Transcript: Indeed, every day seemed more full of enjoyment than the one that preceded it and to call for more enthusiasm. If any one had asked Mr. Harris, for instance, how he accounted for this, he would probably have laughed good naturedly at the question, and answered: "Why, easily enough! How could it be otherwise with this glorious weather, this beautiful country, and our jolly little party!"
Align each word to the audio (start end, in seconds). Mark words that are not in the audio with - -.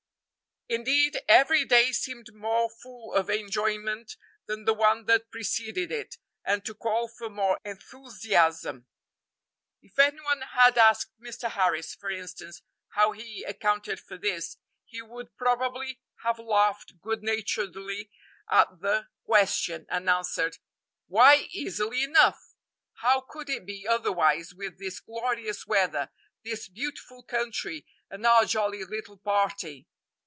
Indeed, 0.73 1.19
every 1.27 1.65
day 1.65 1.91
seemed 1.91 2.33
more 2.33 2.69
full 2.69 3.13
of 3.13 3.29
enjoyment 3.29 4.15
than 4.45 4.63
the 4.63 4.73
one 4.73 5.03
that 5.07 5.29
preceded 5.29 5.91
it 5.91 6.17
and 6.45 6.63
to 6.63 6.73
call 6.73 7.09
for 7.09 7.29
more 7.29 7.59
enthusiasm. 7.65 8.87
If 9.81 9.99
any 9.99 10.21
one 10.21 10.39
had 10.39 10.77
asked 10.77 11.11
Mr. 11.19 11.51
Harris, 11.51 11.93
for 11.93 12.09
instance, 12.09 12.61
how 12.91 13.11
he 13.11 13.43
accounted 13.43 13.99
for 13.99 14.17
this, 14.17 14.55
he 14.85 15.01
would 15.01 15.35
probably 15.35 15.99
have 16.23 16.39
laughed 16.39 17.01
good 17.01 17.21
naturedly 17.21 18.09
at 18.49 18.79
the 18.79 19.09
question, 19.25 19.85
and 19.89 20.09
answered: 20.09 20.57
"Why, 21.07 21.49
easily 21.51 22.01
enough! 22.05 22.39
How 23.01 23.19
could 23.19 23.49
it 23.49 23.65
be 23.65 23.85
otherwise 23.85 24.53
with 24.53 24.79
this 24.79 25.01
glorious 25.01 25.67
weather, 25.67 26.11
this 26.45 26.69
beautiful 26.69 27.23
country, 27.23 27.85
and 28.09 28.25
our 28.25 28.45
jolly 28.45 28.85
little 28.85 29.17
party!" 29.17 29.89